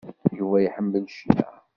Yuba 0.37 0.57
iḥemmel 0.61 1.05
cna. 1.15 1.47